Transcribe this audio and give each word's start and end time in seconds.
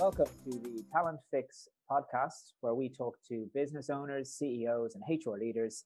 Welcome 0.00 0.32
to 0.44 0.58
the 0.58 0.82
Talent 0.90 1.20
Fix 1.30 1.68
podcast, 1.90 2.54
where 2.62 2.74
we 2.74 2.88
talk 2.88 3.18
to 3.28 3.50
business 3.52 3.90
owners, 3.90 4.30
CEOs, 4.30 4.94
and 4.94 5.04
HR 5.06 5.36
leaders 5.38 5.84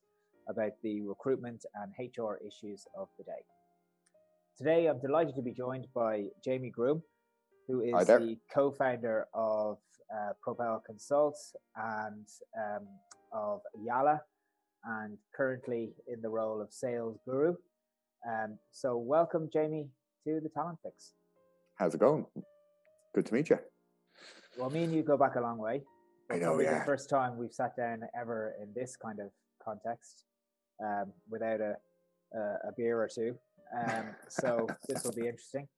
about 0.48 0.70
the 0.84 1.00
recruitment 1.00 1.64
and 1.74 1.92
HR 1.98 2.34
issues 2.46 2.86
of 2.96 3.08
the 3.18 3.24
day. 3.24 3.42
Today, 4.56 4.86
I'm 4.86 5.00
delighted 5.00 5.34
to 5.34 5.42
be 5.42 5.50
joined 5.50 5.88
by 5.92 6.26
Jamie 6.44 6.70
Groom, 6.70 7.02
who 7.66 7.80
is 7.80 8.06
the 8.06 8.38
co 8.54 8.70
founder 8.70 9.26
of 9.34 9.78
uh, 10.16 10.34
Propel 10.40 10.80
Consults 10.86 11.56
and 11.74 12.24
um, 12.56 12.86
of 13.32 13.62
Yala, 13.84 14.20
and 14.84 15.18
currently 15.36 15.90
in 16.06 16.22
the 16.22 16.30
role 16.30 16.62
of 16.62 16.72
sales 16.72 17.18
guru. 17.26 17.56
Um, 18.30 18.58
so, 18.70 18.96
welcome, 18.96 19.50
Jamie, 19.52 19.88
to 20.24 20.38
the 20.40 20.50
Talent 20.50 20.78
Fix. 20.84 21.14
How's 21.74 21.96
it 21.96 21.98
going? 21.98 22.26
Good 23.12 23.26
to 23.26 23.34
meet 23.34 23.50
you. 23.50 23.58
Well, 24.56 24.70
me 24.70 24.84
and 24.84 24.94
you 24.94 25.02
go 25.02 25.16
back 25.16 25.36
a 25.36 25.40
long 25.40 25.58
way. 25.58 25.82
I 26.30 26.36
know, 26.36 26.58
yeah. 26.60 26.78
The 26.78 26.84
first 26.84 27.10
time 27.10 27.36
we've 27.36 27.52
sat 27.52 27.76
down 27.76 28.02
ever 28.18 28.54
in 28.62 28.68
this 28.74 28.96
kind 28.96 29.18
of 29.20 29.30
context, 29.62 30.24
um, 30.82 31.12
without 31.28 31.60
a, 31.60 31.76
a, 32.34 32.38
a 32.68 32.72
beer 32.76 33.00
or 33.02 33.08
two. 33.08 33.36
Um, 33.76 34.06
so 34.28 34.66
this 34.88 35.04
will 35.04 35.12
be 35.12 35.26
interesting. 35.26 35.68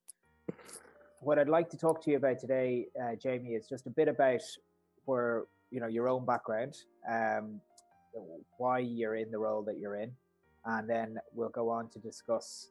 What 1.20 1.38
I'd 1.38 1.48
like 1.48 1.70
to 1.70 1.78
talk 1.78 2.02
to 2.04 2.10
you 2.10 2.18
about 2.18 2.38
today, 2.38 2.86
uh, 3.02 3.14
Jamie, 3.20 3.54
is 3.54 3.66
just 3.66 3.86
a 3.86 3.90
bit 3.90 4.08
about 4.08 4.42
where 5.06 5.44
you 5.70 5.80
know 5.80 5.86
your 5.86 6.08
own 6.08 6.24
background, 6.24 6.76
um, 7.10 7.60
why 8.58 8.78
you're 8.78 9.16
in 9.16 9.30
the 9.30 9.38
role 9.38 9.62
that 9.62 9.78
you're 9.78 9.96
in, 9.96 10.12
and 10.64 10.88
then 10.88 11.18
we'll 11.32 11.48
go 11.48 11.70
on 11.70 11.88
to 11.90 11.98
discuss 11.98 12.68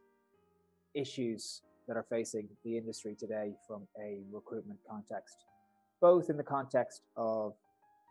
issues 0.94 1.62
that 1.88 1.98
are 1.98 2.06
facing 2.10 2.48
the 2.64 2.78
industry 2.78 3.16
today 3.16 3.54
from 3.68 3.88
a 4.02 4.22
recruitment 4.32 4.80
context, 4.90 5.46
both 6.02 6.30
in 6.30 6.38
the 6.38 6.44
context 6.44 7.02
of 7.16 7.54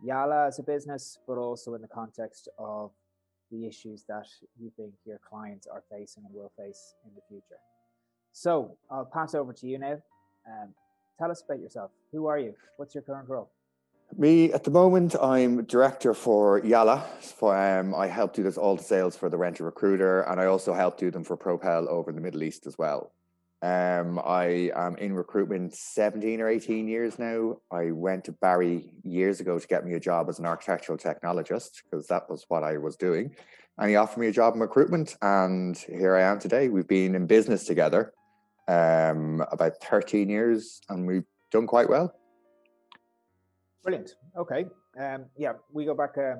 Yala 0.04 0.48
as 0.48 0.58
a 0.58 0.62
business, 0.62 1.18
but 1.26 1.38
also 1.38 1.74
in 1.74 1.82
the 1.82 1.88
context 1.88 2.48
of 2.58 2.90
the 3.50 3.66
issues 3.66 4.04
that 4.08 4.26
you 4.60 4.70
think 4.76 4.92
your 5.04 5.18
clients 5.28 5.66
are 5.66 5.82
facing 5.90 6.24
and 6.24 6.34
will 6.34 6.52
face 6.58 6.94
in 7.06 7.14
the 7.14 7.20
future. 7.28 7.60
So 8.32 8.76
I'll 8.90 9.04
pass 9.04 9.34
over 9.34 9.52
to 9.52 9.66
you 9.66 9.78
now. 9.78 10.02
Um, 10.46 10.74
tell 11.18 11.30
us 11.30 11.42
about 11.42 11.60
yourself. 11.60 11.90
Who 12.12 12.26
are 12.26 12.38
you? 12.38 12.54
What's 12.76 12.94
your 12.94 13.02
current 13.02 13.28
role? 13.28 13.50
Me 14.16 14.52
at 14.52 14.64
the 14.64 14.70
moment, 14.70 15.16
I'm 15.20 15.64
director 15.64 16.14
for 16.14 16.60
Yala. 16.60 17.02
For, 17.20 17.56
um, 17.56 17.94
I 17.94 18.06
help 18.06 18.34
do 18.34 18.42
this 18.42 18.58
all 18.58 18.76
the 18.76 18.82
sales 18.82 19.16
for 19.16 19.28
the 19.28 19.36
Rent 19.36 19.60
a 19.60 19.64
Recruiter, 19.64 20.22
and 20.22 20.40
I 20.40 20.46
also 20.46 20.72
help 20.72 20.98
do 20.98 21.10
them 21.10 21.24
for 21.24 21.36
Propel 21.36 21.88
over 21.88 22.10
in 22.10 22.16
the 22.16 22.22
Middle 22.22 22.42
East 22.42 22.66
as 22.66 22.78
well. 22.78 23.12
Um, 23.64 24.20
I 24.22 24.70
am 24.76 24.94
in 24.96 25.14
recruitment 25.14 25.74
17 25.74 26.38
or 26.42 26.50
18 26.50 26.86
years 26.86 27.18
now. 27.18 27.56
I 27.72 27.92
went 27.92 28.24
to 28.24 28.32
Barry 28.32 28.90
years 29.02 29.40
ago 29.40 29.58
to 29.58 29.66
get 29.66 29.86
me 29.86 29.94
a 29.94 30.00
job 30.00 30.28
as 30.28 30.38
an 30.38 30.44
architectural 30.44 30.98
technologist 30.98 31.82
because 31.82 32.06
that 32.08 32.28
was 32.28 32.44
what 32.48 32.62
I 32.62 32.76
was 32.76 32.94
doing. 32.96 33.34
And 33.78 33.88
he 33.88 33.96
offered 33.96 34.20
me 34.20 34.26
a 34.26 34.32
job 34.32 34.52
in 34.52 34.60
recruitment, 34.60 35.16
and 35.22 35.78
here 35.78 36.14
I 36.14 36.24
am 36.24 36.38
today. 36.40 36.68
We've 36.68 36.86
been 36.86 37.14
in 37.14 37.26
business 37.26 37.64
together 37.64 38.12
um, 38.68 39.42
about 39.50 39.82
13 39.82 40.28
years, 40.28 40.82
and 40.90 41.06
we've 41.06 41.24
done 41.50 41.66
quite 41.66 41.88
well. 41.88 42.14
Brilliant. 43.82 44.14
Okay. 44.36 44.66
Um, 45.00 45.24
yeah, 45.38 45.54
we 45.72 45.86
go 45.86 45.94
back. 45.94 46.18
Uh, 46.18 46.34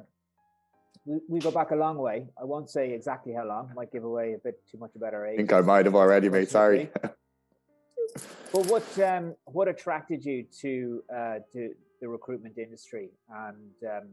we, 1.05 1.19
we 1.28 1.41
go 1.41 1.50
back 1.50 1.70
a 1.70 1.77
long 1.77 1.98
way. 1.98 2.27
I 2.41 2.44
won't 2.44 2.70
say 2.70 2.92
exactly 2.92 3.33
how 3.33 3.47
long. 3.47 3.70
Might 3.74 3.92
give 3.92 4.05
away 4.05 4.34
a 4.34 4.38
bit 4.38 4.60
too 4.70 4.78
much 4.78 4.92
about 4.97 5.14
our 5.14 5.27
age. 5.27 5.34
I 5.34 5.36
think 5.38 5.52
I 5.52 5.61
might 5.61 5.84
have 5.84 5.94
already, 5.94 6.28
mate. 6.28 6.50
Sorry. 6.50 6.91
but 8.52 8.66
what 8.66 8.98
um, 9.00 9.34
what 9.44 9.69
attracted 9.69 10.24
you 10.24 10.45
to 10.61 11.02
uh, 11.14 11.34
to 11.52 11.74
the 12.01 12.08
recruitment 12.08 12.58
industry, 12.58 13.11
and 13.30 13.73
um, 13.90 14.08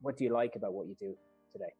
what 0.00 0.16
do 0.16 0.24
you 0.24 0.30
like 0.30 0.56
about 0.56 0.72
what 0.72 0.86
you 0.86 0.96
do 0.98 1.14
today? 1.52 1.72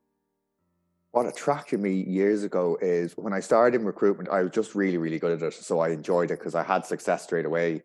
What 1.13 1.27
attracted 1.27 1.81
me 1.81 1.93
years 1.93 2.45
ago 2.45 2.77
is 2.83 3.17
when 3.17 3.33
I 3.33 3.41
started 3.41 3.81
in 3.81 3.87
recruitment, 3.87 4.29
I 4.29 4.43
was 4.43 4.53
just 4.53 4.75
really, 4.75 4.99
really 4.99 5.19
good 5.19 5.43
at 5.43 5.43
it. 5.43 5.55
So 5.55 5.81
I 5.81 5.89
enjoyed 5.89 6.31
it 6.31 6.39
because 6.39 6.55
I 6.55 6.63
had 6.63 6.85
success 6.85 7.25
straight 7.25 7.47
away. 7.47 7.83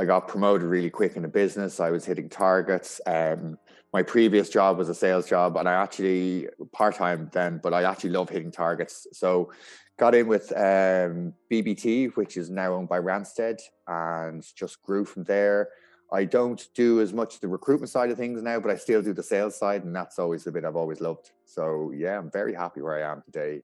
I 0.00 0.04
got 0.04 0.26
promoted 0.26 0.66
really 0.66 0.90
quick 0.90 1.14
in 1.14 1.22
the 1.22 1.28
business. 1.28 1.78
I 1.78 1.90
was 1.90 2.04
hitting 2.04 2.28
targets. 2.28 3.00
Um, 3.06 3.58
my 3.94 4.02
previous 4.02 4.48
job 4.48 4.76
was 4.76 4.88
a 4.88 4.94
sales 4.94 5.28
job, 5.28 5.56
and 5.56 5.68
I 5.68 5.74
actually 5.74 6.48
part 6.72 6.96
time 6.96 7.30
then, 7.32 7.60
but 7.62 7.72
I 7.72 7.84
actually 7.84 8.10
love 8.10 8.28
hitting 8.28 8.50
targets. 8.50 9.06
So, 9.12 9.52
got 10.00 10.16
in 10.16 10.26
with 10.26 10.50
um, 10.50 11.32
BBT, 11.48 12.16
which 12.16 12.36
is 12.36 12.50
now 12.50 12.74
owned 12.74 12.88
by 12.88 12.98
Randstad, 12.98 13.60
and 13.86 14.44
just 14.56 14.82
grew 14.82 15.04
from 15.04 15.22
there. 15.22 15.68
I 16.12 16.24
don't 16.24 16.66
do 16.74 17.00
as 17.00 17.12
much 17.12 17.38
the 17.38 17.46
recruitment 17.46 17.88
side 17.88 18.10
of 18.10 18.18
things 18.18 18.42
now, 18.42 18.58
but 18.58 18.72
I 18.72 18.76
still 18.76 19.00
do 19.00 19.12
the 19.12 19.22
sales 19.22 19.56
side, 19.56 19.84
and 19.84 19.94
that's 19.94 20.18
always 20.18 20.42
the 20.42 20.50
bit 20.50 20.64
I've 20.64 20.74
always 20.74 21.00
loved. 21.00 21.30
So, 21.44 21.92
yeah, 21.94 22.18
I'm 22.18 22.32
very 22.32 22.52
happy 22.52 22.82
where 22.82 22.98
I 22.98 23.12
am 23.12 23.22
today. 23.22 23.62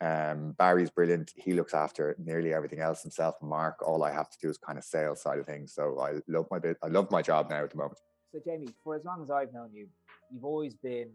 Um, 0.00 0.52
Barry's 0.56 0.90
brilliant. 0.90 1.32
He 1.34 1.52
looks 1.52 1.74
after 1.74 2.14
nearly 2.24 2.54
everything 2.54 2.78
else 2.78 3.02
himself. 3.02 3.34
Mark, 3.42 3.82
all 3.84 4.04
I 4.04 4.12
have 4.12 4.30
to 4.30 4.38
do 4.40 4.48
is 4.48 4.56
kind 4.56 4.78
of 4.78 4.84
sales 4.84 5.20
side 5.20 5.40
of 5.40 5.46
things. 5.46 5.74
So 5.74 5.98
I 5.98 6.20
love 6.28 6.46
my 6.52 6.60
bit. 6.60 6.76
I 6.80 6.86
love 6.86 7.10
my 7.10 7.22
job 7.22 7.50
now 7.50 7.64
at 7.64 7.70
the 7.70 7.76
moment. 7.76 7.98
So 8.34 8.40
Jamie, 8.44 8.74
for 8.82 8.96
as 8.96 9.04
long 9.04 9.22
as 9.22 9.30
I've 9.30 9.52
known 9.52 9.70
you, 9.72 9.86
you've 10.32 10.44
always 10.44 10.74
been 10.74 11.08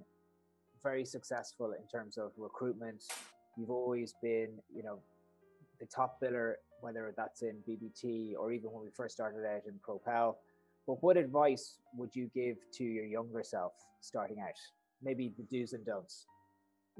very 0.82 1.04
successful 1.04 1.74
in 1.74 1.86
terms 1.92 2.18
of 2.18 2.32
recruitment. 2.38 3.04
You've 3.58 3.72
always 3.72 4.16
been, 4.24 4.52
you 4.74 4.84
know, 4.84 5.00
the 5.82 5.86
top 5.88 6.22
biller, 6.22 6.54
whether 6.80 7.14
that's 7.18 7.42
in 7.42 7.58
BBT 7.68 8.36
or 8.40 8.54
even 8.54 8.72
when 8.72 8.86
we 8.86 8.90
first 8.96 9.16
started 9.16 9.46
out 9.46 9.64
in 9.68 9.74
Propel. 9.84 10.38
But 10.88 11.04
what 11.04 11.18
advice 11.18 11.76
would 11.98 12.16
you 12.16 12.32
give 12.34 12.56
to 12.76 12.86
your 12.86 13.04
younger 13.04 13.44
self 13.44 13.74
starting 14.00 14.40
out? 14.40 14.56
Maybe 15.04 15.34
the 15.38 15.44
do's 15.44 15.74
and 15.74 15.86
don'ts. 15.86 16.26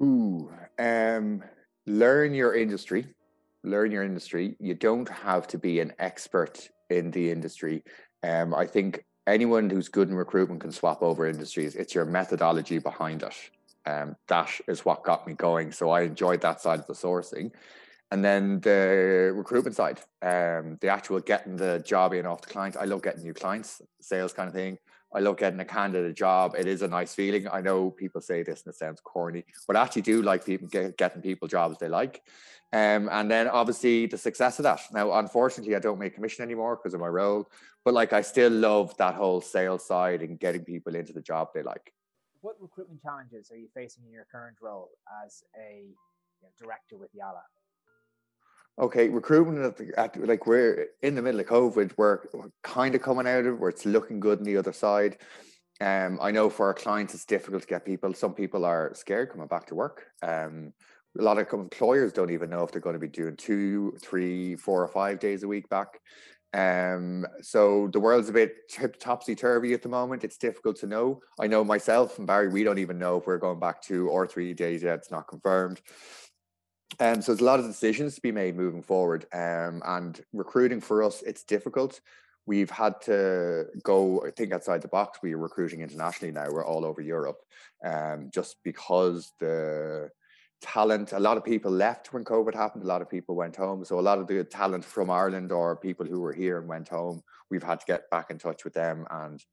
Ooh, 0.04 0.52
um, 0.80 1.42
learn 1.88 2.34
your 2.34 2.56
industry 2.56 3.08
learn 3.64 3.92
your 3.92 4.04
industry 4.04 4.56
you 4.60 4.74
don't 4.74 5.10
have 5.10 5.46
to 5.46 5.58
be 5.58 5.82
an 5.82 5.92
expert 6.00 6.70
in 6.90 7.12
the 7.12 7.30
industry 7.30 7.84
um, 8.24 8.56
i 8.56 8.66
think 8.66 9.04
anyone 9.34 9.70
who's 9.70 9.90
good 9.90 10.10
in 10.10 10.16
recruitment 10.16 10.62
can 10.62 10.72
swap 10.72 11.02
over 11.02 11.28
industries. 11.28 11.76
It's 11.76 11.96
your 11.96 12.06
methodology 12.06 12.80
behind 12.80 13.24
it. 13.24 13.36
Um, 13.86 14.16
that 14.28 14.50
is 14.68 14.86
what 14.86 15.04
got 15.04 15.26
me 15.28 15.34
going. 15.34 15.72
So 15.72 15.90
i 15.90 16.02
enjoyed 16.02 16.42
that 16.42 16.62
side 16.62 16.80
of 16.80 16.88
the 16.88 16.94
sourcing. 16.94 17.52
And 18.12 18.26
then 18.26 18.60
the 18.62 19.32
recruitment 19.36 19.76
side 19.76 20.00
um, 20.22 20.78
the 20.82 20.90
actual 20.90 21.20
getting 21.20 21.56
the 21.56 21.84
job 21.86 22.14
in 22.14 22.26
off 22.26 22.42
the 22.42 22.50
client. 22.50 22.76
I 22.80 22.86
love 22.86 23.04
getting 23.04 23.24
new 23.24 23.34
clients 23.34 23.82
sales 24.02 24.34
kind 24.34 24.48
of 24.48 24.54
thing 24.54 24.78
I 25.14 25.20
love 25.20 25.38
getting 25.38 25.60
a 25.60 25.66
candidate 25.66 26.16
job. 26.16 26.56
It 26.58 26.68
is 26.68 26.82
a 26.82 26.88
nice 26.88 27.16
feeling. 27.16 27.48
I 27.48 27.62
know 27.62 27.90
people 27.90 28.22
say 28.22 28.44
this 28.44 28.64
and 28.64 28.74
it 28.74 28.78
sounds 28.78 29.02
corny, 29.02 29.44
but 29.68 29.76
I 29.76 29.82
actually 29.82 30.04
do 30.04 30.22
like 30.22 30.46
people 30.46 30.68
get, 30.68 30.98
getting 30.98 31.22
people 31.22 31.48
jobs 31.48 31.78
they 31.80 31.90
like. 31.90 32.22
Um, 32.72 33.10
and 33.12 33.32
then 33.32 33.48
obviously 33.48 34.06
the 34.06 34.18
success 34.18 34.60
of 34.60 34.64
that. 34.64 34.82
Now, 34.94 35.14
unfortunately, 35.14 35.76
I 35.76 35.80
don't 35.80 35.98
make 35.98 36.14
commission 36.14 36.44
anymore 36.44 36.76
because 36.76 36.94
of 36.94 37.00
my 37.00 37.08
role, 37.08 37.50
but 37.84 37.96
like 37.96 38.14
I 38.14 38.22
still 38.22 38.52
love 38.52 38.96
that 38.98 39.16
whole 39.16 39.42
sales 39.42 39.86
side 39.86 40.22
and 40.22 40.40
getting 40.40 40.64
people 40.64 40.96
into 40.96 41.14
the 41.14 41.22
job 41.22 41.50
they 41.54 41.64
like. 41.64 41.92
What 42.42 42.56
recruitment 42.60 43.02
challenges 43.02 43.50
are 43.52 43.58
you 43.58 43.68
facing 43.74 44.04
in 44.06 44.12
your 44.12 44.28
current 44.32 44.58
role 44.62 44.92
as 45.26 45.44
a 45.58 45.82
you 45.82 46.44
know, 46.44 46.50
director 46.60 46.98
with 46.98 47.10
Yala? 47.16 47.42
Okay, 48.80 49.10
recruitment 49.10 49.64
at, 49.64 49.78
the, 49.78 50.00
at 50.00 50.28
like 50.28 50.48
we're 50.48 50.88
in 51.02 51.16
the 51.16 51.22
middle 51.22 51.40
of 51.40 51.48
COVID, 51.48 51.92
we're, 51.98 52.20
we're 52.34 52.52
kind 52.64 52.96
of 52.96 53.02
coming 53.02 53.28
out 53.28 53.46
of 53.46 53.60
where 53.60 53.70
it's 53.70 53.86
looking 53.86 54.20
good 54.20 54.40
on 54.40 54.46
the 54.46 54.58
other 54.58 54.74
side. 54.74 55.18
Um, 55.82 56.20
I 56.22 56.32
know 56.32 56.50
for 56.50 56.68
our 56.68 56.74
clients, 56.74 57.14
it's 57.14 57.26
difficult 57.26 57.62
to 57.64 57.68
get 57.68 57.86
people. 57.86 58.14
Some 58.14 58.34
people 58.34 58.66
are 58.66 58.92
scared 58.94 59.32
coming 59.32 59.48
back 59.48 59.68
to 59.68 59.76
work. 59.76 60.06
Um, 60.22 60.74
a 61.18 61.24
lot 61.24 61.38
of 61.38 61.52
employers 61.54 62.14
don't 62.14 62.32
even 62.32 62.50
know 62.50 62.64
if 62.64 62.72
they're 62.72 62.82
going 62.82 62.94
to 62.94 63.00
be 63.00 63.08
doing 63.08 63.36
two, 63.36 63.98
three, 64.02 64.56
four, 64.56 64.84
or 64.84 64.88
five 64.88 65.20
days 65.20 65.44
a 65.44 65.48
week 65.48 65.68
back. 65.70 66.00
Um, 66.54 67.26
so 67.42 67.90
the 67.94 68.00
world's 68.00 68.30
a 68.30 68.34
bit 68.34 68.56
topsy 69.00 69.36
turvy 69.36 69.74
at 69.74 69.82
the 69.82 69.90
moment. 69.90 70.24
It's 70.24 70.38
difficult 70.38 70.78
to 70.78 70.88
know. 70.88 71.22
I 71.40 71.48
know 71.48 71.64
myself 71.64 72.18
and 72.18 72.28
Barry, 72.28 72.50
we 72.50 72.64
don't 72.64 72.80
even 72.80 72.98
know 72.98 73.18
if 73.18 73.28
we're 73.28 73.38
going 73.38 73.60
back 73.60 73.82
two 73.82 74.10
or 74.10 74.28
three 74.28 74.54
days 74.54 74.84
yet. 74.84 75.00
It's 75.00 75.12
not 75.12 75.28
confirmed. 75.28 75.82
Um, 77.00 77.22
so 77.22 77.32
there's 77.32 77.42
a 77.42 77.46
lot 77.46 77.60
of 77.60 77.66
decisions 77.66 78.16
to 78.16 78.22
be 78.22 78.32
made 78.32 78.56
moving 78.56 78.82
forward. 78.82 79.26
Um, 79.34 79.82
and 79.86 80.20
recruiting 80.34 80.82
for 80.82 81.04
us, 81.04 81.22
it's 81.22 81.44
difficult. 81.44 82.02
We've 82.46 82.70
had 82.70 83.00
to 83.02 83.68
go, 83.84 84.24
I 84.26 84.32
think, 84.32 84.52
outside 84.52 84.82
the 84.82 84.88
box. 84.88 85.20
We 85.22 85.34
are 85.34 85.38
recruiting 85.38 85.82
internationally 85.82 86.34
now. 86.34 86.48
We're 86.50 86.66
all 86.66 86.84
over 86.84 87.00
Europe, 87.00 87.42
um, 87.86 88.32
just 88.34 88.58
because 88.64 89.34
the 89.40 90.10
talent, 90.62 91.14
a 91.14 91.20
lot 91.20 91.38
of 91.38 91.46
people 91.46 91.72
left 91.72 92.12
when 92.12 92.26
COVID 92.26 92.56
happened. 92.56 92.84
A 92.84 92.88
lot 92.88 93.04
of 93.04 93.10
people 93.10 93.36
went 93.36 93.56
home. 93.56 93.86
So 93.86 94.00
a 94.00 94.02
lot 94.02 94.18
of 94.18 94.28
the 94.28 94.44
talent 94.44 94.84
from 94.84 95.12
Ireland 95.12 95.52
or 95.52 95.76
people 95.76 96.06
who 96.06 96.22
were 96.22 96.34
here 96.34 96.58
and 96.58 96.68
went 96.68 96.90
home, 96.90 97.22
we've 97.52 97.64
had 97.64 97.80
to 97.82 97.86
get 97.86 98.10
back 98.10 98.32
in 98.32 98.40
touch 98.40 98.64
with 98.64 98.74
them 98.74 99.06
and 99.12 99.44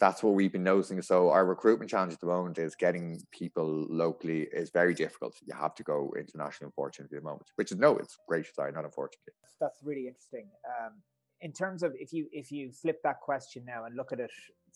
that's 0.00 0.22
what 0.22 0.34
we've 0.34 0.52
been 0.52 0.64
noticing. 0.64 1.00
So 1.02 1.30
our 1.30 1.44
recruitment 1.44 1.90
challenge 1.90 2.12
at 2.12 2.20
the 2.20 2.26
moment 2.26 2.58
is 2.58 2.74
getting 2.74 3.20
people 3.30 3.86
locally 3.88 4.42
is 4.52 4.70
very 4.70 4.94
difficult. 4.94 5.36
You 5.44 5.54
have 5.54 5.74
to 5.76 5.82
go 5.82 6.12
international, 6.18 6.68
unfortunately, 6.68 7.16
at 7.16 7.22
the 7.22 7.28
moment. 7.28 7.46
Which 7.56 7.72
is 7.72 7.78
no, 7.78 7.96
it's 7.96 8.18
great. 8.26 8.46
Sorry, 8.54 8.72
not 8.72 8.84
unfortunately. 8.84 9.34
That's 9.60 9.78
really 9.82 10.08
interesting. 10.08 10.48
Um, 10.66 10.94
in 11.40 11.52
terms 11.52 11.82
of 11.82 11.92
if 11.98 12.12
you 12.12 12.26
if 12.32 12.50
you 12.50 12.72
flip 12.72 13.00
that 13.04 13.20
question 13.20 13.64
now 13.66 13.84
and 13.84 13.96
look 13.96 14.12
at 14.12 14.20
it 14.20 14.30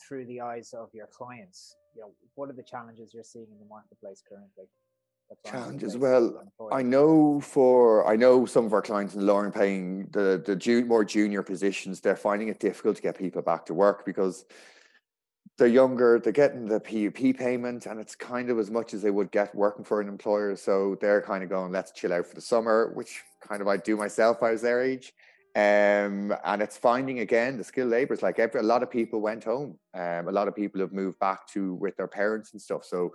through 0.07 0.27
the 0.27 0.41
eyes 0.41 0.73
of 0.73 0.89
your 0.93 1.09
clients, 1.13 1.77
you 1.95 2.03
know, 2.03 2.11
what 2.35 2.49
are 2.49 2.55
the 2.55 2.63
challenges 2.63 3.13
you're 3.13 3.25
seeing 3.25 3.49
in 3.51 3.59
the 3.59 3.67
marketplace 3.67 4.23
currently? 4.29 4.67
Challenges. 5.45 5.97
Well, 5.97 6.43
I 6.73 6.83
know 6.83 7.39
for 7.41 8.07
I 8.11 8.17
know 8.17 8.47
some 8.47 8.65
of 8.65 8.73
our 8.73 8.81
clients 8.81 9.15
in 9.15 9.27
lower 9.27 9.51
paying 9.51 10.07
the 10.13 10.43
the 10.45 10.57
ju- 10.57 10.87
more 10.87 11.05
junior 11.05 11.43
positions, 11.43 12.01
they're 12.01 12.17
finding 12.17 12.49
it 12.49 12.61
difficult 12.61 12.97
to 12.97 13.03
get 13.03 13.19
people 13.19 13.43
back 13.43 13.67
to 13.67 13.75
work 13.75 14.07
because 14.07 14.47
they're 15.59 15.67
younger, 15.67 16.21
they're 16.21 16.33
getting 16.33 16.67
the 16.67 16.79
PUP 16.79 17.37
payment, 17.37 17.87
and 17.87 18.01
it's 18.01 18.15
kind 18.15 18.49
of 18.49 18.59
as 18.61 18.71
much 18.71 18.95
as 18.95 19.03
they 19.03 19.11
would 19.11 19.33
get 19.33 19.55
working 19.55 19.85
for 19.85 20.01
an 20.01 20.09
employer. 20.09 20.55
So 20.55 20.97
they're 21.01 21.21
kind 21.21 21.43
of 21.43 21.51
going, 21.51 21.73
let's 21.73 21.91
chill 21.91 22.13
out 22.13 22.27
for 22.27 22.37
the 22.37 22.41
summer, 22.41 22.93
which 22.95 23.23
kind 23.47 23.61
of 23.61 23.67
I 23.67 23.77
do 23.77 23.97
myself. 23.97 24.43
I 24.43 24.53
was 24.53 24.63
their 24.63 24.83
age. 24.83 25.13
Um, 25.57 26.33
and 26.45 26.63
it's 26.63 26.77
finding 26.77 27.19
again 27.19 27.59
the 27.59 27.65
skilled 27.65 27.91
labour. 27.91 28.15
laborers. 28.15 28.23
Like 28.23 28.39
every, 28.39 28.61
a 28.61 28.63
lot 28.63 28.85
of 28.85 28.91
people 28.91 29.21
went 29.21 29.43
home. 29.43 29.77
Um, 29.95 30.29
a 30.29 30.33
lot 30.33 30.47
of 30.47 30.55
people 30.55 30.81
have 30.81 30.93
moved 30.93 31.19
back 31.19 31.49
to 31.49 31.75
with 31.75 31.97
their 31.97 32.07
parents 32.07 32.53
and 32.53 32.63
stuff. 32.63 32.85
So 32.85 33.15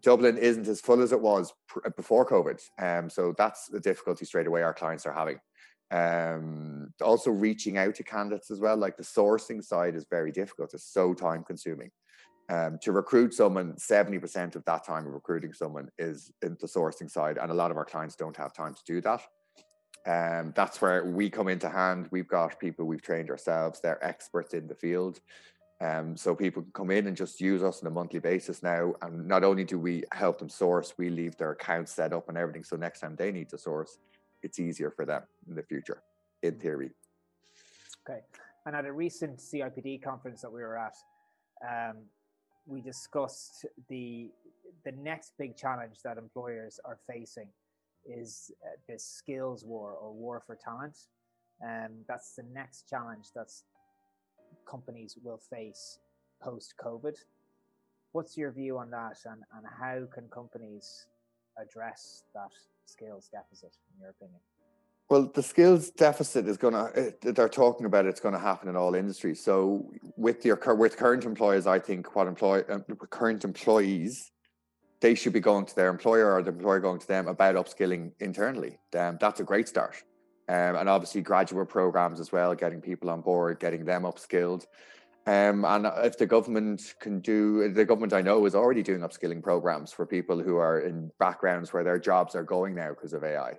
Dublin 0.00 0.38
isn't 0.38 0.68
as 0.68 0.80
full 0.80 1.02
as 1.02 1.10
it 1.10 1.20
was 1.20 1.52
pr- 1.66 1.88
before 1.96 2.24
COVID. 2.28 2.60
Um, 2.78 3.10
so 3.10 3.34
that's 3.36 3.66
the 3.66 3.80
difficulty 3.80 4.24
straight 4.24 4.46
away 4.46 4.62
our 4.62 4.74
clients 4.74 5.06
are 5.06 5.12
having. 5.12 5.40
Um, 5.90 6.92
also 7.00 7.30
reaching 7.30 7.78
out 7.78 7.94
to 7.96 8.02
candidates 8.02 8.50
as 8.50 8.60
well. 8.60 8.76
Like 8.76 8.96
the 8.96 9.02
sourcing 9.02 9.62
side 9.62 9.94
is 9.94 10.06
very 10.10 10.32
difficult. 10.32 10.74
It's 10.74 10.92
so 10.92 11.14
time 11.14 11.44
consuming. 11.44 11.90
Um, 12.48 12.78
to 12.82 12.92
recruit 12.92 13.34
someone, 13.34 13.74
70% 13.74 14.54
of 14.54 14.64
that 14.66 14.84
time 14.84 15.06
of 15.06 15.12
recruiting 15.12 15.52
someone 15.52 15.88
is 15.98 16.32
in 16.42 16.56
the 16.60 16.68
sourcing 16.68 17.10
side. 17.10 17.38
And 17.38 17.50
a 17.50 17.54
lot 17.54 17.70
of 17.70 17.76
our 17.76 17.84
clients 17.84 18.14
don't 18.14 18.36
have 18.36 18.52
time 18.52 18.74
to 18.74 18.82
do 18.86 19.00
that. 19.00 19.22
Um, 20.06 20.52
that's 20.54 20.80
where 20.80 21.04
we 21.04 21.28
come 21.28 21.48
into 21.48 21.68
hand. 21.68 22.08
We've 22.12 22.28
got 22.28 22.60
people 22.60 22.84
we've 22.84 23.02
trained 23.02 23.30
ourselves, 23.30 23.80
they're 23.80 24.04
experts 24.04 24.54
in 24.54 24.68
the 24.68 24.74
field. 24.74 25.20
Um, 25.80 26.16
so 26.16 26.34
people 26.34 26.62
can 26.62 26.72
come 26.72 26.90
in 26.90 27.06
and 27.06 27.16
just 27.16 27.40
use 27.40 27.62
us 27.62 27.82
on 27.82 27.88
a 27.88 27.90
monthly 27.90 28.20
basis 28.20 28.62
now. 28.62 28.94
And 29.02 29.26
not 29.26 29.44
only 29.44 29.64
do 29.64 29.78
we 29.78 30.04
help 30.12 30.38
them 30.38 30.48
source, 30.48 30.94
we 30.96 31.10
leave 31.10 31.36
their 31.36 31.50
accounts 31.50 31.92
set 31.92 32.12
up 32.12 32.28
and 32.28 32.38
everything. 32.38 32.64
So 32.64 32.76
next 32.76 33.00
time 33.00 33.16
they 33.16 33.30
need 33.30 33.50
to 33.50 33.58
source, 33.58 33.98
it's 34.42 34.58
easier 34.58 34.90
for 34.90 35.04
them 35.04 35.22
in 35.48 35.54
the 35.54 35.62
future, 35.62 36.02
in 36.42 36.54
mm. 36.54 36.60
theory. 36.60 36.90
Okay. 38.08 38.20
And 38.66 38.74
at 38.74 38.84
a 38.84 38.92
recent 38.92 39.38
CIPD 39.38 40.02
conference 40.02 40.42
that 40.42 40.50
we 40.50 40.60
were 40.60 40.78
at, 40.78 40.94
um, 41.66 41.96
we 42.66 42.80
discussed 42.80 43.66
the 43.88 44.30
the 44.84 44.92
next 44.92 45.32
big 45.38 45.56
challenge 45.56 45.98
that 46.04 46.16
employers 46.18 46.78
are 46.84 46.98
facing 47.08 47.48
is 48.04 48.52
uh, 48.64 48.76
this 48.88 49.04
skills 49.04 49.64
war 49.64 49.92
or 49.92 50.12
war 50.12 50.40
for 50.40 50.56
talent. 50.56 50.96
And 51.60 51.86
um, 51.86 52.04
that's 52.08 52.34
the 52.34 52.44
next 52.52 52.88
challenge 52.88 53.26
that's 53.34 53.64
companies 54.68 55.16
will 55.22 55.38
face 55.38 55.98
post 56.42 56.74
COVID. 56.82 57.16
What's 58.12 58.36
your 58.36 58.52
view 58.52 58.78
on 58.78 58.90
that, 58.90 59.18
and, 59.24 59.42
and 59.56 59.66
how 59.78 60.06
can 60.12 60.28
companies 60.28 61.06
address 61.60 62.24
that 62.34 62.52
skills 62.86 63.28
deficit, 63.30 63.72
in 63.94 64.00
your 64.00 64.10
opinion? 64.10 64.40
Well, 65.08 65.30
the 65.32 65.42
skills 65.42 65.90
deficit 65.90 66.48
is 66.48 66.56
going 66.56 66.74
to, 66.74 67.14
they're 67.32 67.48
talking 67.48 67.86
about 67.86 68.06
it's 68.06 68.18
going 68.18 68.34
to 68.34 68.40
happen 68.40 68.68
in 68.68 68.74
all 68.74 68.94
industries. 68.94 69.42
So, 69.42 69.92
with 70.16 70.44
your 70.44 70.58
with 70.74 70.96
current 70.96 71.24
employers, 71.24 71.66
I 71.66 71.78
think 71.78 72.16
what 72.16 72.26
employ 72.26 72.60
uh, 72.62 72.80
current 73.10 73.44
employees 73.44 74.32
they 75.00 75.14
should 75.14 75.32
be 75.32 75.40
going 75.40 75.66
to 75.66 75.76
their 75.76 75.88
employer 75.88 76.32
or 76.32 76.42
the 76.42 76.50
employer 76.50 76.80
going 76.80 76.98
to 76.98 77.06
them 77.06 77.28
about 77.28 77.54
upskilling 77.54 78.12
internally. 78.20 78.78
Um, 78.98 79.18
that's 79.20 79.40
a 79.40 79.44
great 79.44 79.68
start. 79.68 80.02
Um, 80.48 80.76
and 80.76 80.88
obviously 80.88 81.22
graduate 81.22 81.68
programs 81.68 82.20
as 82.20 82.32
well, 82.32 82.54
getting 82.54 82.80
people 82.80 83.10
on 83.10 83.20
board, 83.20 83.58
getting 83.60 83.84
them 83.84 84.02
upskilled. 84.02 84.64
Um, 85.26 85.64
and 85.64 85.86
if 86.04 86.16
the 86.16 86.26
government 86.26 86.94
can 87.00 87.18
do, 87.20 87.72
the 87.72 87.84
government 87.84 88.12
I 88.12 88.22
know 88.22 88.46
is 88.46 88.54
already 88.54 88.82
doing 88.82 89.00
upskilling 89.00 89.42
programs 89.42 89.92
for 89.92 90.06
people 90.06 90.40
who 90.40 90.56
are 90.56 90.80
in 90.80 91.10
backgrounds 91.18 91.72
where 91.72 91.82
their 91.82 91.98
jobs 91.98 92.36
are 92.36 92.44
going 92.44 92.76
now 92.76 92.90
because 92.90 93.12
of 93.12 93.24
AI. 93.24 93.54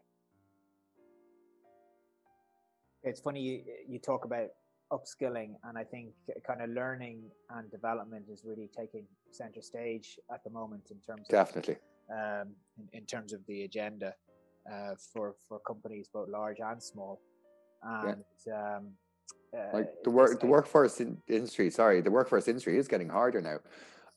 It's 3.04 3.20
funny 3.20 3.42
you, 3.42 3.64
you 3.88 4.00
talk 4.00 4.24
about 4.26 4.48
upskilling 4.92 5.56
and 5.66 5.78
i 5.78 5.84
think 5.84 6.12
kind 6.46 6.62
of 6.62 6.70
learning 6.70 7.22
and 7.56 7.70
development 7.72 8.26
is 8.32 8.44
really 8.46 8.70
taking 8.76 9.04
center 9.32 9.62
stage 9.62 10.18
at 10.34 10.42
the 10.46 10.50
moment 10.50 10.84
in 10.92 10.98
terms 11.06 11.28
definitely 11.28 11.76
of, 12.10 12.42
um, 12.42 12.54
in, 12.78 13.00
in, 13.00 13.06
terms 13.06 13.34
of 13.34 13.42
the 13.48 13.64
agenda 13.64 14.14
uh, 14.72 14.92
for 15.14 15.36
for 15.50 15.60
companies 15.60 16.08
both 16.14 16.30
large 16.30 16.60
and 16.62 16.82
small 16.82 17.20
and 17.84 18.24
yeah. 18.46 18.78
um, 18.78 18.88
uh, 19.54 19.78
like 19.78 20.04
the 20.04 20.10
work 20.10 20.40
the 20.40 20.48
workforce 20.48 21.00
in 21.00 21.18
industry 21.28 21.70
sorry 21.70 22.02
the 22.02 22.12
workforce 22.12 22.48
industry 22.48 22.78
is 22.78 22.88
getting 22.88 23.10
harder 23.10 23.42
now 23.42 23.58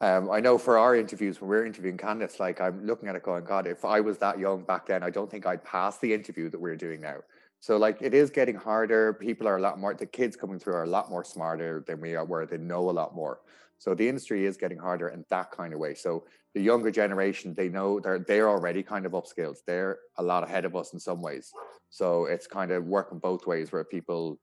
um, 0.03 0.31
I 0.31 0.41
know 0.41 0.57
for 0.57 0.79
our 0.79 0.97
interviews 0.97 1.41
when 1.41 1.51
we're 1.51 1.67
interviewing 1.67 1.99
candidates, 1.99 2.41
like 2.41 2.59
I'm 2.59 2.87
looking 2.87 3.09
at 3.09 3.17
it 3.17 3.23
going, 3.23 3.45
God, 3.45 3.67
if 3.67 3.85
I 3.85 4.01
was 4.01 4.17
that 4.19 4.39
young 4.39 4.63
back 4.63 4.87
then, 4.87 5.03
I 5.03 5.11
don't 5.11 5.31
think 5.31 5.45
I'd 5.45 5.63
pass 5.63 5.99
the 5.99 6.15
interview 6.15 6.49
that 6.49 6.59
we're 6.59 6.77
doing 6.77 7.03
now. 7.03 7.19
So 7.61 7.77
like 7.77 7.99
it 8.01 8.15
is 8.15 8.31
getting 8.31 8.55
harder. 8.55 9.13
People 9.13 9.47
are 9.47 9.59
a 9.59 9.61
lot 9.61 9.79
more. 9.79 9.93
The 9.93 10.07
kids 10.07 10.37
coming 10.37 10.59
through 10.59 10.73
are 10.73 10.85
a 10.85 10.89
lot 10.89 11.11
more 11.11 11.23
smarter 11.23 11.85
than 11.87 12.01
we 12.01 12.17
are, 12.17 12.25
where 12.25 12.47
they 12.47 12.57
know 12.57 12.89
a 12.89 12.93
lot 12.93 13.15
more. 13.15 13.41
So 13.77 13.95
the 13.95 14.09
industry 14.09 14.47
is 14.47 14.57
getting 14.57 14.79
harder 14.79 15.09
in 15.09 15.27
that 15.29 15.51
kind 15.51 15.75
of 15.75 15.79
way. 15.79 15.95
So 15.95 16.25
the 16.55 16.63
younger 16.63 16.91
generation, 16.91 17.55
they 17.55 17.69
know 17.69 18.01
they're 18.01 18.19
they're 18.19 18.49
already 18.49 18.83
kind 18.83 19.05
of 19.05 19.13
upskilled. 19.13 19.59
They're 19.67 19.99
a 20.17 20.23
lot 20.23 20.45
ahead 20.45 20.65
of 20.65 20.75
us 20.75 20.95
in 20.95 20.99
some 20.99 21.21
ways. 21.21 21.53
So 21.91 22.25
it's 22.25 22.47
kind 22.47 22.71
of 22.71 22.87
working 22.87 23.19
both 23.19 23.47
ways, 23.47 23.71
where 23.71 23.85
people 23.85 24.39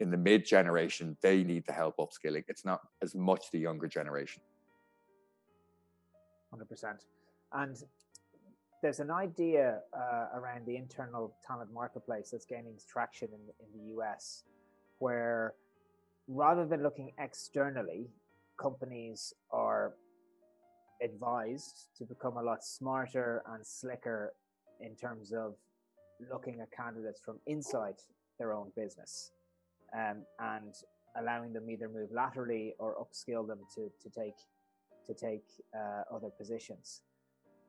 in 0.00 0.10
the 0.10 0.16
mid 0.16 0.44
generation 0.44 1.16
they 1.20 1.44
need 1.44 1.64
the 1.66 1.72
help 1.72 1.96
upskilling. 1.98 2.44
It's 2.48 2.64
not 2.64 2.80
as 3.02 3.14
much 3.14 3.50
the 3.50 3.58
younger 3.58 3.86
generation. 3.86 4.42
Hundred 6.50 6.68
percent. 6.68 7.04
And 7.52 7.76
there's 8.82 9.00
an 9.00 9.10
idea 9.10 9.80
uh, 9.92 10.26
around 10.34 10.66
the 10.66 10.76
internal 10.76 11.36
talent 11.46 11.72
marketplace 11.72 12.30
that's 12.32 12.46
gaining 12.46 12.74
traction 12.90 13.28
in, 13.28 13.40
in 13.60 13.68
the 13.78 13.94
US, 14.00 14.44
where 14.98 15.54
rather 16.26 16.66
than 16.66 16.82
looking 16.82 17.12
externally, 17.18 18.08
companies 18.58 19.34
are 19.52 19.94
advised 21.02 21.88
to 21.96 22.04
become 22.04 22.36
a 22.36 22.42
lot 22.42 22.64
smarter 22.64 23.42
and 23.52 23.66
slicker 23.66 24.34
in 24.80 24.94
terms 24.96 25.32
of 25.32 25.54
looking 26.30 26.60
at 26.60 26.70
candidates 26.72 27.20
from 27.24 27.38
inside 27.46 27.94
their 28.38 28.52
own 28.52 28.70
business 28.76 29.32
um, 29.94 30.22
and 30.38 30.74
allowing 31.16 31.52
them 31.52 31.68
either 31.70 31.88
move 31.88 32.10
laterally 32.12 32.74
or 32.78 32.94
upskill 32.96 33.46
them 33.46 33.58
to, 33.74 33.90
to 34.02 34.10
take 34.10 34.36
to 35.06 35.14
take 35.14 35.44
uh, 35.74 36.14
other 36.14 36.28
positions. 36.28 37.00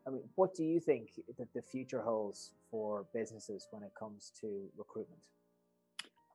I 0.06 0.12
mean, 0.12 0.24
what 0.36 0.54
do 0.56 0.64
you 0.64 0.80
think 0.80 1.10
that 1.38 1.54
the 1.54 1.62
future 1.62 2.02
holds 2.02 2.54
for 2.70 3.06
businesses 3.14 3.68
when 3.72 3.84
it 3.84 3.92
comes 3.98 4.32
to 4.42 4.68
recruitment? 4.78 5.22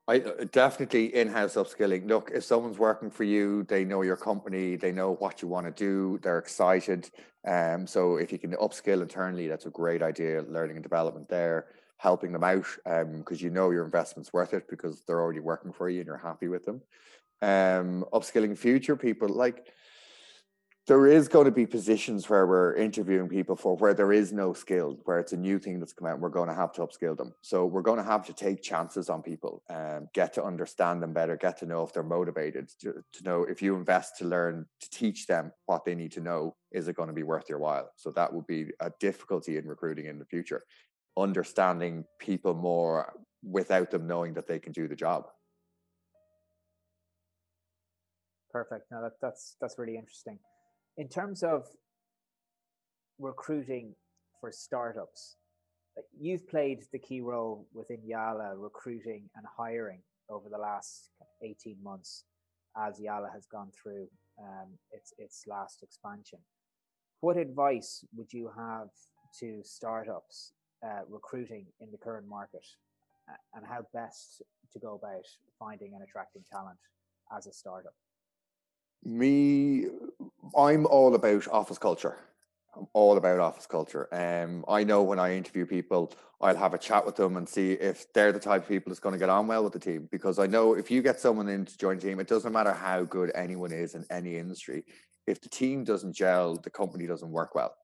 I 0.08 0.20
uh, 0.20 0.44
definitely 0.52 1.14
in-house 1.14 1.54
upskilling. 1.54 2.06
Look, 2.06 2.30
if 2.32 2.44
someone's 2.44 2.78
working 2.78 3.10
for 3.10 3.24
you, 3.24 3.64
they 3.64 3.84
know 3.84 4.02
your 4.02 4.16
company, 4.16 4.76
they 4.76 4.92
know 4.92 5.14
what 5.14 5.42
you 5.42 5.48
want 5.48 5.66
to 5.66 5.72
do, 5.72 6.18
they're 6.22 6.38
excited. 6.38 7.10
Um, 7.46 7.86
so 7.86 8.16
if 8.16 8.30
you 8.30 8.38
can 8.38 8.52
upskill 8.52 9.02
internally, 9.02 9.48
that's 9.48 9.66
a 9.66 9.70
great 9.70 10.02
idea. 10.02 10.42
Learning 10.48 10.76
and 10.76 10.82
development 10.82 11.28
there, 11.28 11.66
helping 11.98 12.32
them 12.32 12.44
out 12.44 12.66
because 12.84 13.40
um, 13.40 13.44
you 13.44 13.50
know 13.50 13.70
your 13.70 13.84
investment's 13.84 14.32
worth 14.32 14.54
it 14.54 14.68
because 14.68 15.02
they're 15.06 15.20
already 15.20 15.40
working 15.40 15.72
for 15.72 15.88
you 15.88 16.00
and 16.00 16.06
you're 16.06 16.16
happy 16.16 16.48
with 16.48 16.64
them. 16.64 16.82
Um, 17.42 18.04
upskilling 18.12 18.56
future 18.56 18.96
people, 18.96 19.28
like 19.28 19.66
there 20.86 21.08
is 21.08 21.26
going 21.26 21.46
to 21.46 21.50
be 21.50 21.66
positions 21.66 22.28
where 22.28 22.46
we're 22.46 22.76
interviewing 22.76 23.28
people 23.28 23.56
for 23.56 23.76
where 23.76 23.92
there 23.92 24.12
is 24.12 24.32
no 24.32 24.52
skill, 24.52 24.96
where 25.04 25.18
it's 25.18 25.32
a 25.32 25.36
new 25.36 25.58
thing 25.58 25.80
that's 25.80 25.92
come 25.92 26.06
out. 26.06 26.20
We're 26.20 26.28
going 26.28 26.48
to 26.48 26.54
have 26.54 26.72
to 26.74 26.82
upskill 26.82 27.16
them. 27.16 27.34
So 27.42 27.66
we're 27.66 27.82
going 27.82 27.98
to 27.98 28.04
have 28.04 28.24
to 28.26 28.32
take 28.32 28.62
chances 28.62 29.10
on 29.10 29.20
people 29.20 29.64
um, 29.68 30.08
get 30.14 30.32
to 30.34 30.44
understand 30.44 31.02
them 31.02 31.12
better, 31.12 31.36
get 31.36 31.58
to 31.58 31.66
know 31.66 31.82
if 31.82 31.92
they're 31.92 32.04
motivated, 32.04 32.70
to, 32.82 33.02
to 33.14 33.24
know 33.24 33.42
if 33.42 33.60
you 33.60 33.74
invest 33.74 34.16
to 34.18 34.26
learn 34.26 34.64
to 34.80 34.90
teach 34.90 35.26
them 35.26 35.50
what 35.66 35.84
they 35.84 35.96
need 35.96 36.12
to 36.12 36.20
know, 36.20 36.54
is 36.70 36.86
it 36.86 36.96
going 36.96 37.08
to 37.08 37.14
be 37.14 37.24
worth 37.24 37.48
your 37.48 37.58
while? 37.58 37.90
So 37.96 38.12
that 38.12 38.32
would 38.32 38.46
be 38.46 38.66
a 38.78 38.92
difficulty 39.00 39.56
in 39.56 39.66
recruiting 39.66 40.06
in 40.06 40.20
the 40.20 40.24
future, 40.24 40.62
understanding 41.16 42.04
people 42.18 42.54
more 42.54 43.12
without 43.42 43.90
them 43.90 44.06
knowing 44.06 44.34
that 44.34 44.46
they 44.46 44.58
can 44.58 44.72
do 44.72 44.88
the 44.88 44.96
job. 44.96 45.24
Perfect. 48.50 48.86
Now 48.90 49.02
that, 49.02 49.12
that's 49.20 49.56
that's 49.60 49.78
really 49.78 49.96
interesting 49.96 50.38
in 50.96 51.08
terms 51.08 51.42
of 51.42 51.66
recruiting 53.18 53.94
for 54.40 54.50
startups, 54.50 55.36
you've 56.18 56.48
played 56.48 56.80
the 56.92 56.98
key 56.98 57.20
role 57.20 57.66
within 57.72 57.98
Yala 57.98 58.52
recruiting 58.56 59.28
and 59.36 59.46
hiring 59.56 60.00
over 60.28 60.48
the 60.50 60.58
last 60.58 61.10
18 61.42 61.76
months 61.82 62.24
as 62.76 63.00
Yala 63.00 63.32
has 63.32 63.46
gone 63.46 63.70
through 63.70 64.06
um, 64.38 64.68
its 64.92 65.14
its 65.18 65.44
last 65.46 65.82
expansion. 65.82 66.38
What 67.20 67.38
advice 67.38 68.04
would 68.14 68.32
you 68.32 68.50
have 68.56 68.88
to 69.40 69.60
startups 69.62 70.52
uh, 70.84 71.02
recruiting 71.08 71.66
in 71.80 71.90
the 71.90 71.98
current 71.98 72.26
market? 72.26 72.64
and 73.54 73.64
how 73.66 73.86
best 73.92 74.42
to 74.72 74.78
go 74.78 74.94
about 74.94 75.24
finding 75.58 75.94
and 75.94 76.02
attracting 76.02 76.42
talent 76.50 76.78
as 77.36 77.46
a 77.46 77.52
startup? 77.52 77.94
Me, 79.04 79.86
I'm 80.56 80.86
all 80.86 81.14
about 81.14 81.46
office 81.48 81.78
culture. 81.78 82.16
I'm 82.76 82.86
all 82.92 83.16
about 83.16 83.40
office 83.40 83.66
culture. 83.66 84.08
Um, 84.12 84.64
I 84.68 84.84
know 84.84 85.02
when 85.02 85.18
I 85.18 85.34
interview 85.34 85.64
people, 85.64 86.12
I'll 86.40 86.56
have 86.56 86.74
a 86.74 86.78
chat 86.78 87.06
with 87.06 87.16
them 87.16 87.36
and 87.36 87.48
see 87.48 87.72
if 87.72 88.12
they're 88.12 88.32
the 88.32 88.38
type 88.38 88.62
of 88.64 88.68
people 88.68 88.90
that's 88.90 89.00
going 89.00 89.14
to 89.14 89.18
get 89.18 89.30
on 89.30 89.46
well 89.46 89.64
with 89.64 89.72
the 89.72 89.78
team. 89.78 90.08
Because 90.10 90.38
I 90.38 90.46
know 90.46 90.74
if 90.74 90.90
you 90.90 91.00
get 91.00 91.18
someone 91.18 91.48
in 91.48 91.64
to 91.64 91.78
join 91.78 91.96
a 91.96 92.00
team, 92.00 92.20
it 92.20 92.28
doesn't 92.28 92.52
matter 92.52 92.72
how 92.72 93.04
good 93.04 93.32
anyone 93.34 93.72
is 93.72 93.94
in 93.94 94.04
any 94.10 94.36
industry. 94.36 94.84
If 95.26 95.40
the 95.40 95.48
team 95.48 95.84
doesn't 95.84 96.12
gel, 96.12 96.56
the 96.56 96.70
company 96.70 97.06
doesn't 97.06 97.30
work 97.30 97.54
well. 97.54 97.74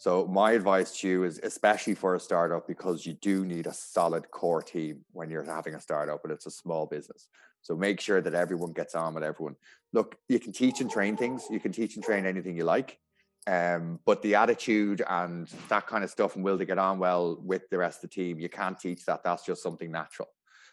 So 0.00 0.26
my 0.26 0.52
advice 0.52 0.98
to 1.00 1.08
you 1.08 1.24
is, 1.24 1.38
especially 1.42 1.94
for 1.94 2.14
a 2.14 2.20
startup, 2.20 2.66
because 2.66 3.04
you 3.04 3.12
do 3.12 3.44
need 3.44 3.66
a 3.66 3.74
solid 3.74 4.30
core 4.30 4.62
team 4.62 5.04
when 5.12 5.28
you're 5.28 5.44
having 5.44 5.74
a 5.74 5.80
startup, 5.80 6.22
but 6.22 6.30
it's 6.30 6.46
a 6.46 6.50
small 6.50 6.86
business. 6.86 7.28
So 7.60 7.76
make 7.76 8.00
sure 8.00 8.22
that 8.22 8.32
everyone 8.32 8.72
gets 8.72 8.94
on 8.94 9.12
with 9.12 9.22
everyone. 9.22 9.56
Look, 9.92 10.16
you 10.26 10.40
can 10.40 10.52
teach 10.52 10.80
and 10.80 10.90
train 10.90 11.18
things. 11.18 11.44
You 11.50 11.60
can 11.60 11.70
teach 11.70 11.96
and 11.96 12.02
train 12.02 12.24
anything 12.24 12.56
you 12.56 12.64
like. 12.64 12.98
Um, 13.46 14.00
but 14.06 14.22
the 14.22 14.36
attitude 14.36 15.02
and 15.06 15.46
that 15.68 15.86
kind 15.86 16.02
of 16.02 16.08
stuff 16.08 16.34
and 16.34 16.42
will 16.42 16.56
to 16.56 16.64
get 16.64 16.78
on 16.78 16.98
well 16.98 17.38
with 17.38 17.68
the 17.68 17.76
rest 17.76 18.02
of 18.02 18.08
the 18.08 18.14
team, 18.14 18.38
you 18.38 18.48
can't 18.48 18.80
teach 18.80 19.04
that. 19.04 19.22
That's 19.22 19.44
just 19.44 19.62
something 19.62 19.92
natural. 19.92 20.28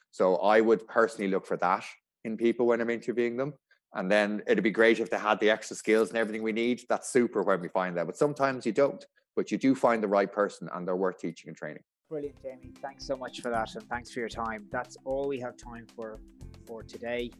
So 0.10 0.38
I 0.38 0.62
would 0.62 0.88
personally 0.88 1.30
look 1.30 1.46
for 1.46 1.58
that 1.58 1.84
in 2.24 2.38
people 2.38 2.66
when 2.66 2.80
I'm 2.80 2.90
interviewing 2.90 3.36
them. 3.36 3.56
And 3.94 4.12
then 4.12 4.44
it'd 4.48 4.64
be 4.64 4.72
great 4.72 5.00
if 5.00 5.10
they 5.10 5.18
had 5.18 5.40
the 5.40 5.50
extra 5.50 5.76
skills 5.76 6.10
and 6.10 6.18
everything 6.18 6.44
we 6.44 6.52
need. 6.52 6.84
That's 6.90 7.10
super 7.10 7.42
when 7.42 7.62
we 7.62 7.68
find 7.70 7.96
that. 7.98 8.06
But 8.06 8.18
sometimes 8.18 8.66
you 8.66 8.72
don't. 8.72 9.06
But 9.36 9.52
you 9.52 9.58
do 9.58 9.76
find 9.76 10.04
the 10.04 10.08
right 10.08 10.32
person 10.32 10.70
and 10.74 10.88
they're 10.88 10.96
worth 10.96 11.20
teaching 11.20 11.50
and 11.50 11.58
training. 11.58 11.84
Brilliant, 12.10 12.42
Jamie. 12.42 12.74
Thanks 12.82 13.06
so 13.06 13.16
much 13.16 13.42
for 13.42 13.50
that. 13.50 13.76
And 13.76 13.88
thanks 13.90 14.12
for 14.12 14.20
your 14.20 14.30
time. 14.30 14.66
That's 14.72 14.98
all 15.06 15.28
we 15.28 15.40
have 15.40 15.58
time 15.58 15.86
for 15.96 16.20
for 16.68 16.84
today. 16.84 17.32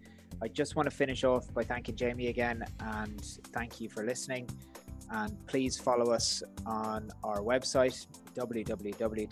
I 0.42 0.48
just 0.48 0.76
want 0.76 0.90
to 0.90 0.96
finish 0.96 1.24
off 1.24 1.54
by 1.54 1.64
thanking 1.64 1.96
Jamie 1.96 2.28
again 2.28 2.64
and 2.80 3.22
thank 3.54 3.80
you 3.82 3.90
for 3.90 4.04
listening. 4.04 4.50
And 5.10 5.38
please 5.48 5.80
follow 5.80 6.12
us 6.12 6.44
on 6.66 7.10
our 7.24 7.40
website, 7.40 8.08
www.yala.ie, 8.36 9.28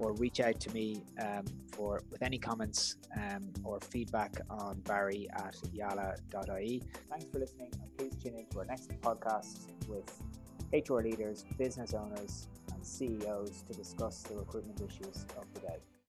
or 0.00 0.14
reach 0.14 0.40
out 0.40 0.58
to 0.58 0.72
me 0.72 1.02
um, 1.20 1.44
for 1.72 2.02
with 2.10 2.22
any 2.22 2.38
comments 2.38 2.96
um, 3.16 3.52
or 3.62 3.78
feedback 3.80 4.40
on 4.48 4.80
barry 4.80 5.28
at 5.34 5.54
yala.ie. 5.74 6.82
Thanks 7.08 7.26
for 7.30 7.38
listening, 7.38 7.70
and 7.80 7.96
please 7.96 8.16
tune 8.22 8.34
in 8.34 8.46
to 8.46 8.60
our 8.60 8.64
next 8.64 8.90
podcast 9.00 9.68
with 9.86 10.10
HR 10.72 11.00
leaders, 11.00 11.44
business 11.58 11.94
owners, 11.94 12.48
and 12.72 12.84
CEOs 12.84 13.62
to 13.68 13.74
discuss 13.74 14.22
the 14.22 14.36
recruitment 14.36 14.80
issues 14.80 15.26
of 15.36 15.44
the 15.54 15.60
day. 15.60 15.99